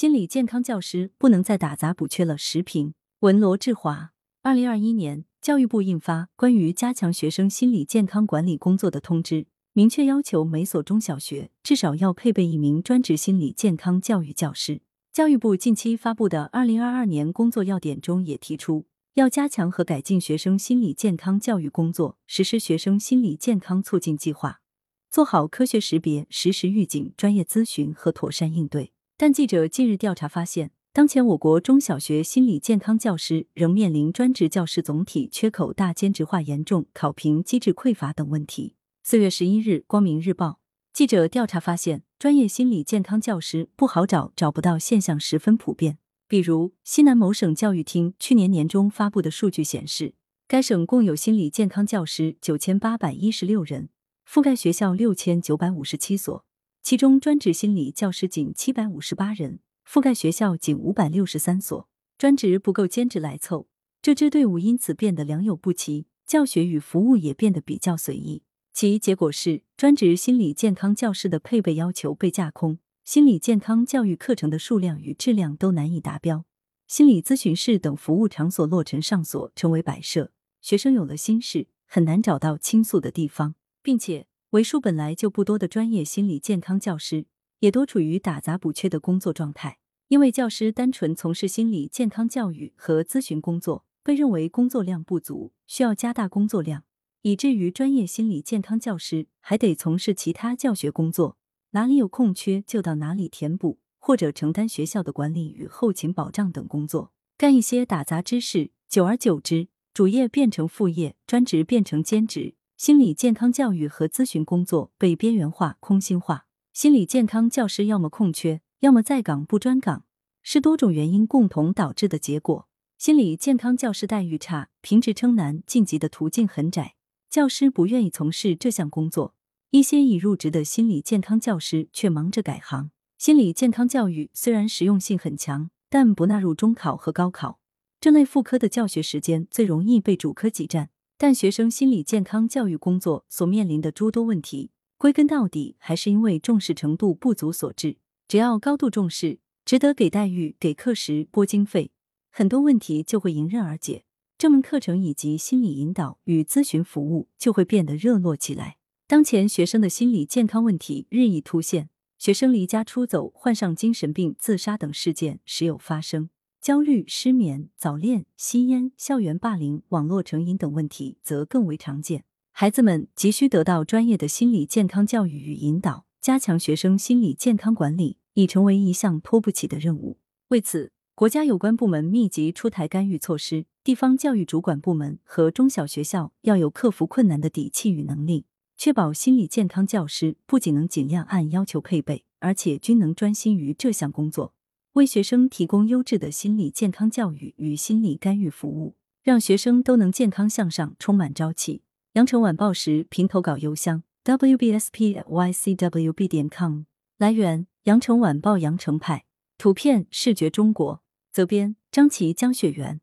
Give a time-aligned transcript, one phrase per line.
[0.00, 2.38] 心理健康教师不能再打杂补缺了。
[2.38, 4.12] 时评文罗志华。
[4.40, 9.42] 二零二一年，教育部印发《关于加强学生心理健康管理工作的通知》，
[9.74, 14.80] 明确要求每所中小学至少要配备一名专职心理健康教育教师。
[15.12, 18.86] 教育部近期发布的二零二二年工作要点中也提出，
[19.16, 24.62] 要加强和改进学生心理健康教育工作，实施学生心理健康促进计划，
[25.10, 28.94] 做好科学识别、实时预警、专业咨询和妥善应对。
[29.22, 38.76] 但记者近日调查发现，当前我国中小学心理健康教师仍面临专职教师总体缺口大、兼职化严重、考评机制匮乏等问题。
[39.02, 40.58] 四月十一日，光明日报
[40.94, 45.98] 记者调查发现，专业心理健康教师不好找、找不到现象十分普遍。
[46.26, 50.14] 比如，西南某省教育厅去年年中发布的数据显示，
[50.48, 53.90] 该省共有心理健康教师九千八百一十六人，
[54.26, 56.46] 覆盖学校六千九百五十七所。
[56.82, 63.68] 其中，专职心理教师仅七百五十八人，覆盖学校仅五百六十三所，专职不够，兼职来凑，
[64.00, 68.42] 这支队伍因此变得良莠不齐，教学与服务也变得比较随意。
[68.72, 76.46] 其结果是，专职心理健康教师的配备要求被架空，心理健康教育课程的数量与质量都难以达标，
[76.88, 80.32] 心理咨询室等服务场所落成上锁，成为摆设。
[80.62, 84.29] 学生有了心事，很难找到倾诉的地方，并且。
[84.50, 87.26] 为数本来就不多的专业心理健康教师，
[87.60, 89.78] 也多处于打杂补缺的工作状态。
[90.08, 96.82] 因为教师单纯从事心理健康教育和咨询工作，被认为工作量不足，需要加大工作量，
[97.22, 101.38] 以至于专业心理健康教师还得从事其他教学工作，
[101.70, 108.72] 哪里有空缺就到哪里填补，或者承担学校的管理与后勤保障等工作，干一些打杂之事。
[108.88, 112.56] 久而久之，主业变成副业，专职变成兼职。
[112.80, 120.06] 心理健康教育和咨询工作被边缘化、空心化，心理健康教师要么空缺，要么在岗不专岗，
[120.42, 122.66] 是多种原因共同导致的结果。
[122.96, 126.94] 心理健康教师待遇差，评职称难，晋级的途径很窄，
[127.28, 129.34] 教师不愿意从事这项工作。
[129.68, 132.90] 一些已入职的心理健康教师却忙着改行。
[133.18, 137.60] 心理健康教育虽然实用性很强，但不纳入中考和高考，
[138.00, 140.88] 这类副科的教学时间最容易被主科挤占。
[141.22, 147.98] 但学生心理健康教育工作所面临的诸多问题，归根到底还是因为重视程度不足所致。
[148.26, 151.90] 只要高度重视，值得给待遇、给课时、拨经费，
[152.30, 154.04] 很多问题就会迎刃而解。
[154.38, 158.78] 这门课程以及心理引导与咨询服务就会变得热络起来。
[159.06, 166.30] 当前学生的心理健康问题日益凸显，学生离家出走、患上精神病、自杀等事件时有发生。
[166.60, 172.24] 焦虑、失眠、早恋、吸烟、校园霸凌、网络成瘾等问题则更为常见。
[172.52, 180.18] 孩子们急需得到专业的心理健康教育与引导，加强学生心理健康管理已成为一项拖不起的任务。
[180.48, 188.44] 为此，国家有关部门密集出台干预措施，地方教育主管部门和中小学校要有克服困难的底气与能力，
[188.76, 194.52] 确保心理健康教师不仅能尽量按要求配备，而且均能专心于这项工作。
[194.94, 201.82] 为学生提供优质的心理健康教育与心理干预服务，让学生都能健康向上、充满朝气。
[202.14, 206.82] 羊城晚报时评投稿邮箱：wbspycwb 点 com。
[207.18, 209.26] 来源：羊城晚报羊城派。
[209.56, 211.04] 图片：视觉中国。
[211.30, 213.00] 责编：张琪、江雪源。